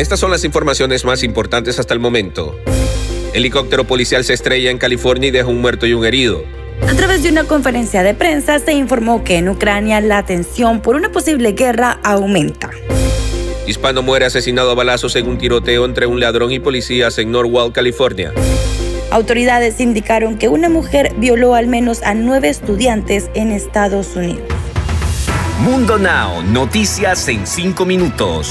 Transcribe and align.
Estas 0.00 0.18
son 0.18 0.30
las 0.30 0.44
informaciones 0.44 1.04
más 1.04 1.22
importantes 1.22 1.78
hasta 1.78 1.92
el 1.92 2.00
momento. 2.00 2.56
Helicóptero 3.34 3.84
policial 3.84 4.24
se 4.24 4.32
estrella 4.32 4.70
en 4.70 4.78
California 4.78 5.28
y 5.28 5.30
deja 5.30 5.46
un 5.46 5.60
muerto 5.60 5.86
y 5.86 5.92
un 5.92 6.06
herido. 6.06 6.42
A 6.88 6.94
través 6.94 7.22
de 7.22 7.28
una 7.28 7.44
conferencia 7.44 8.02
de 8.02 8.14
prensa 8.14 8.58
se 8.60 8.72
informó 8.72 9.24
que 9.24 9.36
en 9.36 9.50
Ucrania 9.50 10.00
la 10.00 10.24
tensión 10.24 10.80
por 10.80 10.96
una 10.96 11.12
posible 11.12 11.52
guerra 11.52 12.00
aumenta. 12.02 12.70
Hispano 13.66 14.00
muere 14.00 14.24
asesinado 14.24 14.70
a 14.70 14.74
balazos 14.74 15.16
en 15.16 15.28
un 15.28 15.36
tiroteo 15.36 15.84
entre 15.84 16.06
un 16.06 16.18
ladrón 16.18 16.50
y 16.50 16.60
policías 16.60 17.18
en 17.18 17.30
Norwalk, 17.30 17.74
California. 17.74 18.32
Autoridades 19.10 19.80
indicaron 19.80 20.38
que 20.38 20.48
una 20.48 20.70
mujer 20.70 21.12
violó 21.18 21.54
al 21.54 21.66
menos 21.66 22.02
a 22.04 22.14
nueve 22.14 22.48
estudiantes 22.48 23.28
en 23.34 23.52
Estados 23.52 24.16
Unidos. 24.16 24.48
Mundo 25.58 25.98
Now, 25.98 26.42
noticias 26.42 27.28
en 27.28 27.46
cinco 27.46 27.84
minutos. 27.84 28.50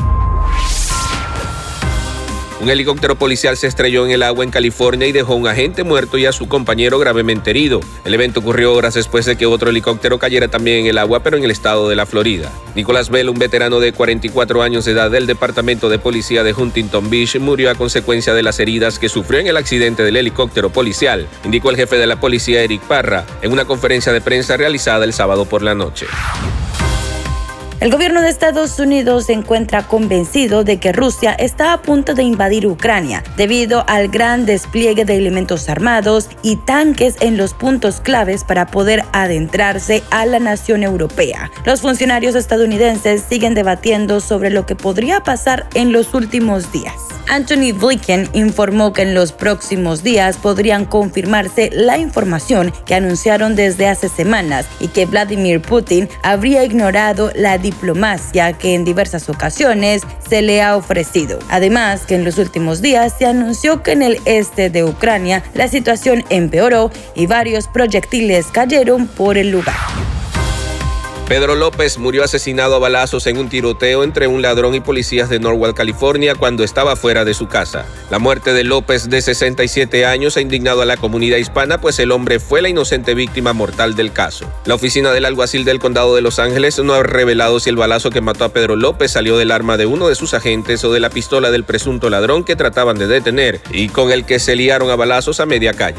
Un 2.61 2.69
helicóptero 2.69 3.15
policial 3.15 3.57
se 3.57 3.65
estrelló 3.65 4.05
en 4.05 4.11
el 4.11 4.21
agua 4.21 4.43
en 4.43 4.51
California 4.51 5.07
y 5.07 5.11
dejó 5.11 5.33
un 5.33 5.47
agente 5.47 5.83
muerto 5.83 6.19
y 6.19 6.27
a 6.27 6.31
su 6.31 6.47
compañero 6.47 6.99
gravemente 6.99 7.49
herido. 7.49 7.79
El 8.05 8.13
evento 8.13 8.41
ocurrió 8.41 8.75
horas 8.75 8.93
después 8.93 9.25
de 9.25 9.35
que 9.35 9.47
otro 9.47 9.71
helicóptero 9.71 10.19
cayera 10.19 10.47
también 10.47 10.81
en 10.81 10.85
el 10.85 10.99
agua, 10.99 11.23
pero 11.23 11.37
en 11.37 11.43
el 11.43 11.49
estado 11.49 11.89
de 11.89 11.95
la 11.95 12.05
Florida. 12.05 12.51
Nicolás 12.75 13.09
Bell, 13.09 13.29
un 13.29 13.39
veterano 13.39 13.79
de 13.79 13.93
44 13.93 14.61
años 14.61 14.85
de 14.85 14.91
edad 14.91 15.09
del 15.09 15.25
Departamento 15.25 15.89
de 15.89 15.97
Policía 15.97 16.43
de 16.43 16.53
Huntington 16.53 17.09
Beach, 17.09 17.39
murió 17.39 17.71
a 17.71 17.75
consecuencia 17.75 18.35
de 18.35 18.43
las 18.43 18.59
heridas 18.59 18.99
que 18.99 19.09
sufrió 19.09 19.39
en 19.39 19.47
el 19.47 19.57
accidente 19.57 20.03
del 20.03 20.17
helicóptero 20.17 20.69
policial, 20.69 21.27
indicó 21.43 21.71
el 21.71 21.77
jefe 21.77 21.97
de 21.97 22.05
la 22.05 22.19
policía 22.19 22.61
Eric 22.61 22.83
Parra 22.83 23.25
en 23.41 23.53
una 23.53 23.65
conferencia 23.65 24.13
de 24.13 24.21
prensa 24.21 24.55
realizada 24.55 25.03
el 25.03 25.13
sábado 25.13 25.45
por 25.45 25.63
la 25.63 25.73
noche. 25.73 26.05
El 27.81 27.89
gobierno 27.89 28.21
de 28.21 28.29
Estados 28.29 28.77
Unidos 28.77 29.25
se 29.25 29.33
encuentra 29.33 29.87
convencido 29.87 30.63
de 30.63 30.77
que 30.77 30.91
Rusia 30.91 31.31
está 31.33 31.73
a 31.73 31.81
punto 31.81 32.13
de 32.13 32.21
invadir 32.21 32.67
Ucrania 32.67 33.23
debido 33.37 33.83
al 33.87 34.09
gran 34.09 34.45
despliegue 34.45 35.03
de 35.03 35.17
elementos 35.17 35.67
armados 35.67 36.29
y 36.43 36.57
tanques 36.57 37.15
en 37.21 37.37
los 37.37 37.55
puntos 37.55 37.99
claves 37.99 38.43
para 38.43 38.67
poder 38.67 39.03
adentrarse 39.13 40.03
a 40.11 40.27
la 40.27 40.37
nación 40.37 40.83
europea. 40.83 41.49
Los 41.65 41.81
funcionarios 41.81 42.35
estadounidenses 42.35 43.23
siguen 43.27 43.55
debatiendo 43.55 44.19
sobre 44.19 44.51
lo 44.51 44.67
que 44.67 44.75
podría 44.75 45.23
pasar 45.23 45.67
en 45.73 45.91
los 45.91 46.13
últimos 46.13 46.71
días. 46.71 46.93
Anthony 47.31 47.71
Blinken 47.73 48.27
informó 48.33 48.91
que 48.91 49.03
en 49.03 49.15
los 49.15 49.31
próximos 49.31 50.03
días 50.03 50.35
podrían 50.35 50.83
confirmarse 50.83 51.69
la 51.71 51.97
información 51.97 52.73
que 52.85 52.93
anunciaron 52.93 53.55
desde 53.55 53.87
hace 53.87 54.09
semanas 54.09 54.65
y 54.81 54.89
que 54.89 55.05
Vladimir 55.05 55.61
Putin 55.61 56.09
habría 56.23 56.65
ignorado 56.65 57.31
la 57.33 57.57
diplomacia 57.71 58.53
que 58.53 58.75
en 58.75 58.85
diversas 58.85 59.29
ocasiones 59.29 60.03
se 60.29 60.41
le 60.41 60.61
ha 60.61 60.75
ofrecido. 60.75 61.39
Además, 61.49 62.05
que 62.05 62.15
en 62.15 62.23
los 62.23 62.37
últimos 62.37 62.81
días 62.81 63.15
se 63.17 63.25
anunció 63.25 63.81
que 63.81 63.93
en 63.93 64.01
el 64.01 64.17
este 64.25 64.69
de 64.69 64.83
Ucrania 64.83 65.43
la 65.53 65.67
situación 65.67 66.23
empeoró 66.29 66.91
y 67.15 67.25
varios 67.25 67.67
proyectiles 67.67 68.47
cayeron 68.47 69.07
por 69.07 69.37
el 69.37 69.51
lugar. 69.51 69.75
Pedro 71.31 71.55
López 71.55 71.97
murió 71.97 72.25
asesinado 72.25 72.75
a 72.75 72.79
balazos 72.79 73.25
en 73.25 73.37
un 73.37 73.47
tiroteo 73.47 74.03
entre 74.03 74.27
un 74.27 74.41
ladrón 74.41 74.75
y 74.75 74.81
policías 74.81 75.29
de 75.29 75.39
Norwalk, 75.39 75.77
California, 75.77 76.35
cuando 76.35 76.65
estaba 76.65 76.97
fuera 76.97 77.23
de 77.23 77.33
su 77.33 77.47
casa. 77.47 77.85
La 78.09 78.19
muerte 78.19 78.51
de 78.51 78.65
López, 78.65 79.09
de 79.09 79.21
67 79.21 80.05
años, 80.05 80.35
ha 80.35 80.41
indignado 80.41 80.81
a 80.81 80.85
la 80.85 80.97
comunidad 80.97 81.37
hispana, 81.37 81.79
pues 81.79 81.99
el 81.99 82.11
hombre 82.11 82.41
fue 82.41 82.61
la 82.61 82.67
inocente 82.67 83.13
víctima 83.13 83.53
mortal 83.53 83.95
del 83.95 84.11
caso. 84.11 84.45
La 84.65 84.75
oficina 84.75 85.13
del 85.13 85.23
alguacil 85.23 85.63
del 85.63 85.79
condado 85.79 86.15
de 86.15 86.21
Los 86.21 86.37
Ángeles 86.37 86.77
no 86.79 86.95
ha 86.95 87.03
revelado 87.03 87.61
si 87.61 87.69
el 87.69 87.77
balazo 87.77 88.09
que 88.09 88.19
mató 88.19 88.43
a 88.43 88.49
Pedro 88.49 88.75
López 88.75 89.11
salió 89.11 89.37
del 89.37 89.51
arma 89.51 89.77
de 89.77 89.85
uno 89.85 90.09
de 90.09 90.15
sus 90.15 90.33
agentes 90.33 90.83
o 90.83 90.91
de 90.91 90.99
la 90.99 91.11
pistola 91.11 91.49
del 91.49 91.63
presunto 91.63 92.09
ladrón 92.09 92.43
que 92.43 92.57
trataban 92.57 92.97
de 92.97 93.07
detener 93.07 93.61
y 93.71 93.87
con 93.87 94.11
el 94.11 94.25
que 94.25 94.39
se 94.39 94.57
liaron 94.57 94.89
a 94.89 94.97
balazos 94.97 95.39
a 95.39 95.45
media 95.45 95.71
calle. 95.71 95.95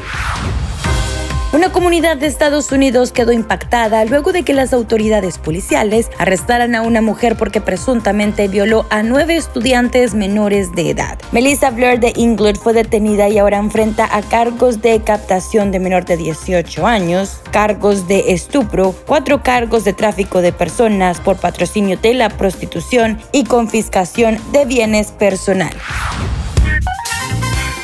Una 1.52 1.70
comunidad 1.70 2.16
de 2.16 2.28
Estados 2.28 2.72
Unidos 2.72 3.12
quedó 3.12 3.30
impactada 3.30 4.06
luego 4.06 4.32
de 4.32 4.42
que 4.42 4.54
las 4.54 4.72
autoridades 4.72 5.36
policiales 5.36 6.10
arrestaran 6.16 6.74
a 6.74 6.80
una 6.80 7.02
mujer 7.02 7.36
porque 7.36 7.60
presuntamente 7.60 8.48
violó 8.48 8.86
a 8.88 9.02
nueve 9.02 9.36
estudiantes 9.36 10.14
menores 10.14 10.72
de 10.72 10.88
edad. 10.88 11.18
Melissa 11.30 11.68
Blair 11.68 12.00
de 12.00 12.14
England 12.16 12.56
fue 12.56 12.72
detenida 12.72 13.28
y 13.28 13.36
ahora 13.36 13.58
enfrenta 13.58 14.08
a 14.10 14.22
cargos 14.22 14.80
de 14.80 15.02
captación 15.02 15.72
de 15.72 15.78
menor 15.78 16.06
de 16.06 16.16
18 16.16 16.86
años, 16.86 17.42
cargos 17.50 18.08
de 18.08 18.32
estupro, 18.32 18.94
cuatro 19.06 19.42
cargos 19.42 19.84
de 19.84 19.92
tráfico 19.92 20.40
de 20.40 20.54
personas 20.54 21.20
por 21.20 21.36
patrocinio 21.36 21.98
de 21.98 22.14
la 22.14 22.30
prostitución 22.30 23.20
y 23.30 23.44
confiscación 23.44 24.38
de 24.52 24.64
bienes 24.64 25.12
personales. 25.12 25.82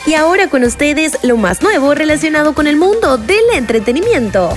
Y 0.09 0.15
ahora 0.15 0.49
con 0.49 0.65
ustedes 0.65 1.19
lo 1.23 1.37
más 1.37 1.61
nuevo 1.61 1.95
relacionado 1.95 2.55
con 2.55 2.67
el 2.67 2.77
mundo 2.77 3.19
del 3.19 3.45
entretenimiento. 3.53 4.49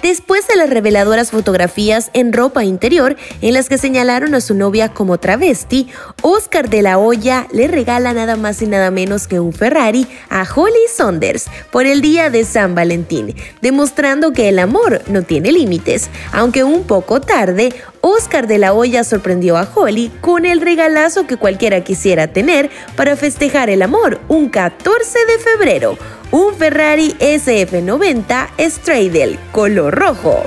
Después 0.00 0.46
de 0.48 0.56
las 0.56 0.70
reveladoras 0.70 1.30
fotografías 1.30 2.10
en 2.14 2.32
ropa 2.32 2.64
interior 2.64 3.16
en 3.42 3.54
las 3.54 3.68
que 3.68 3.78
señalaron 3.78 4.34
a 4.34 4.40
su 4.40 4.54
novia 4.54 4.90
como 4.90 5.18
travesti, 5.18 5.88
Oscar 6.22 6.68
de 6.70 6.82
la 6.82 6.98
Hoya 6.98 7.48
le 7.52 7.68
regala 7.68 8.12
nada 8.12 8.36
más 8.36 8.60
y 8.60 8.66
nada 8.66 8.90
menos 8.90 9.26
que 9.26 9.40
un 9.40 9.52
Ferrari 9.52 10.06
a 10.30 10.42
Holly 10.42 10.88
Saunders 10.94 11.46
por 11.70 11.86
el 11.86 12.00
día 12.00 12.28
de 12.28 12.44
San 12.44 12.74
Valentín, 12.74 13.34
demostrando 13.62 14.32
que 14.32 14.50
el 14.50 14.58
amor 14.58 15.00
no 15.08 15.22
tiene 15.22 15.52
límites. 15.52 16.10
Aunque 16.32 16.64
un 16.64 16.84
poco 16.84 17.22
tarde, 17.22 17.74
Oscar 18.06 18.46
de 18.46 18.58
la 18.58 18.74
Hoya 18.74 19.02
sorprendió 19.02 19.56
a 19.56 19.66
Holly 19.74 20.12
con 20.20 20.44
el 20.44 20.60
regalazo 20.60 21.26
que 21.26 21.38
cualquiera 21.38 21.84
quisiera 21.84 22.26
tener 22.26 22.68
para 22.96 23.16
festejar 23.16 23.70
el 23.70 23.80
amor 23.80 24.20
un 24.28 24.50
14 24.50 25.18
de 25.24 25.38
febrero 25.38 25.96
un 26.30 26.54
Ferrari 26.54 27.14
SF90 27.18 28.48
Stradale 28.58 29.38
color 29.52 29.94
rojo. 29.94 30.44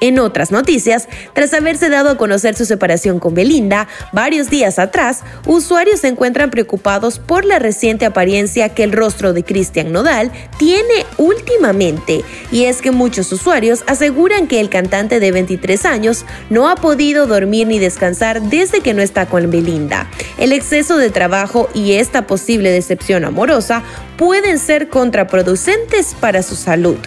En 0.00 0.18
otras 0.18 0.50
noticias, 0.50 1.08
tras 1.32 1.54
haberse 1.54 1.88
dado 1.88 2.10
a 2.10 2.18
conocer 2.18 2.54
su 2.54 2.66
separación 2.66 3.18
con 3.18 3.34
Belinda 3.34 3.88
varios 4.12 4.50
días 4.50 4.78
atrás, 4.78 5.22
usuarios 5.46 6.00
se 6.00 6.08
encuentran 6.08 6.50
preocupados 6.50 7.18
por 7.18 7.44
la 7.44 7.58
reciente 7.58 8.04
apariencia 8.04 8.68
que 8.68 8.84
el 8.84 8.92
rostro 8.92 9.32
de 9.32 9.42
Cristian 9.44 9.92
Nodal 9.92 10.30
tiene 10.58 11.06
últimamente. 11.16 12.22
Y 12.52 12.64
es 12.64 12.82
que 12.82 12.90
muchos 12.90 13.32
usuarios 13.32 13.84
aseguran 13.86 14.48
que 14.48 14.60
el 14.60 14.68
cantante 14.68 15.18
de 15.18 15.32
23 15.32 15.86
años 15.86 16.24
no 16.50 16.68
ha 16.68 16.76
podido 16.76 17.26
dormir 17.26 17.66
ni 17.66 17.78
descansar 17.78 18.42
desde 18.42 18.80
que 18.80 18.92
no 18.92 19.02
está 19.02 19.26
con 19.26 19.50
Belinda. 19.50 20.10
El 20.38 20.52
exceso 20.52 20.98
de 20.98 21.10
trabajo 21.10 21.68
y 21.72 21.92
esta 21.92 22.26
posible 22.26 22.70
decepción 22.70 23.24
amorosa 23.24 23.82
pueden 24.18 24.58
ser 24.58 24.88
contraproducentes 24.88 26.14
para 26.20 26.42
su 26.42 26.56
salud. 26.56 26.98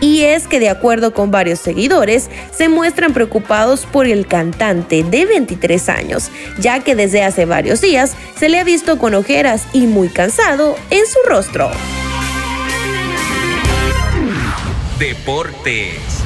Y 0.00 0.22
es 0.22 0.46
que 0.46 0.60
de 0.60 0.68
acuerdo 0.68 1.14
con 1.14 1.30
varios 1.30 1.58
seguidores, 1.58 2.28
se 2.52 2.68
muestran 2.68 3.12
preocupados 3.12 3.86
por 3.86 4.06
el 4.06 4.26
cantante 4.26 5.02
de 5.02 5.26
23 5.26 5.88
años, 5.88 6.30
ya 6.58 6.80
que 6.80 6.94
desde 6.94 7.22
hace 7.22 7.44
varios 7.44 7.80
días 7.80 8.14
se 8.38 8.48
le 8.48 8.58
ha 8.58 8.64
visto 8.64 8.98
con 8.98 9.14
ojeras 9.14 9.62
y 9.72 9.86
muy 9.86 10.08
cansado 10.08 10.76
en 10.90 11.06
su 11.06 11.18
rostro. 11.28 11.70
Deportes. 14.98 16.22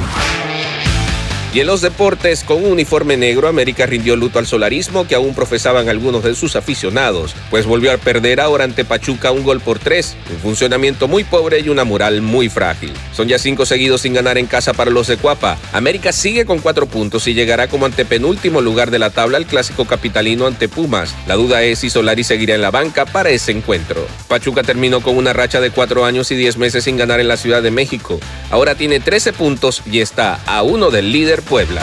Y 1.52 1.58
en 1.58 1.66
los 1.66 1.80
deportes, 1.80 2.44
con 2.44 2.58
un 2.64 2.70
uniforme 2.70 3.16
negro, 3.16 3.48
América 3.48 3.84
rindió 3.84 4.14
luto 4.14 4.38
al 4.38 4.47
solarismo 4.47 5.08
que 5.08 5.16
aún 5.16 5.34
profesaban 5.34 5.88
algunos 5.88 6.22
de 6.22 6.36
sus 6.36 6.54
aficionados, 6.54 7.34
pues 7.50 7.66
volvió 7.66 7.92
a 7.92 7.97
perder 7.97 8.41
ahora 8.41 8.62
ante 8.62 8.84
Pachuca 8.84 9.32
un 9.32 9.42
gol 9.42 9.58
por 9.60 9.80
tres, 9.80 10.16
un 10.32 10.38
funcionamiento 10.38 11.08
muy 11.08 11.24
pobre 11.24 11.58
y 11.58 11.68
una 11.68 11.82
moral 11.82 12.22
muy 12.22 12.48
frágil. 12.48 12.92
Son 13.12 13.26
ya 13.26 13.36
cinco 13.41 13.66
seguidos 13.66 14.02
sin 14.02 14.14
ganar 14.14 14.38
en 14.38 14.47
casa 14.47 14.74
para 14.74 14.92
los 14.92 15.08
de 15.08 15.16
Cuapa. 15.16 15.58
América 15.72 16.12
sigue 16.12 16.44
con 16.44 16.60
cuatro 16.60 16.86
puntos 16.86 17.26
y 17.26 17.34
llegará 17.34 17.66
como 17.66 17.84
antepenúltimo 17.84 18.60
lugar 18.60 18.92
de 18.92 19.00
la 19.00 19.10
tabla 19.10 19.36
al 19.36 19.46
clásico 19.46 19.86
capitalino 19.86 20.46
ante 20.46 20.68
Pumas. 20.68 21.16
La 21.26 21.34
duda 21.34 21.64
es 21.64 21.80
si 21.80 21.91
Solari 21.91 22.22
seguirá 22.22 22.54
en 22.54 22.62
la 22.62 22.70
banca 22.70 23.06
para 23.06 23.30
ese 23.30 23.50
encuentro. 23.50 24.06
Pachuca 24.28 24.62
terminó 24.62 25.00
con 25.00 25.16
una 25.16 25.32
racha 25.32 25.60
de 25.60 25.70
cuatro 25.70 26.04
años 26.04 26.30
y 26.30 26.36
diez 26.36 26.56
meses 26.58 26.84
sin 26.84 26.96
ganar 26.96 27.18
en 27.18 27.26
la 27.26 27.36
Ciudad 27.36 27.60
de 27.60 27.72
México. 27.72 28.20
Ahora 28.53 28.76
tiene 28.76 29.00
13 29.00 29.32
puntos 29.32 29.82
y 29.91 29.98
está 29.98 30.38
a 30.46 30.62
uno 30.62 30.92
del 30.92 31.10
líder 31.10 31.40
Puebla. 31.42 31.83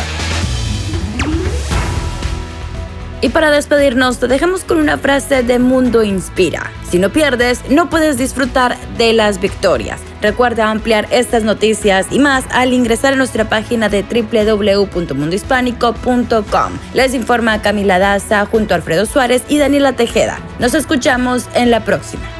Y 3.19 3.29
para 3.29 3.49
despedirnos, 3.49 4.19
te 4.19 4.27
dejamos 4.27 4.63
con 4.63 4.77
una 4.77 4.99
frase 4.99 5.41
de 5.41 5.57
Mundo 5.57 6.03
Inspira. 6.03 6.69
Si 6.87 6.99
no 6.99 7.09
pierdes, 7.09 7.67
no 7.69 7.89
puedes 7.89 8.15
disfrutar 8.17 8.77
de 8.97 9.13
las 9.13 9.41
victorias. 9.41 9.99
Recuerda 10.21 10.69
ampliar 10.69 11.07
estas 11.09 11.43
noticias 11.43 12.05
y 12.11 12.19
más 12.19 12.43
al 12.51 12.73
ingresar 12.73 13.13
a 13.13 13.15
nuestra 13.15 13.49
página 13.49 13.89
de 13.89 14.03
www.mundohispánico.com. 14.03 16.73
Les 16.93 17.15
informa 17.15 17.59
Camila 17.61 17.97
Daza 17.97 18.45
junto 18.45 18.75
a 18.75 18.77
Alfredo 18.77 19.07
Suárez 19.07 19.41
y 19.49 19.57
Daniela 19.57 19.93
Tejeda. 19.93 20.39
Nos 20.59 20.75
escuchamos 20.75 21.47
en 21.55 21.71
la 21.71 21.83
próxima. 21.83 22.36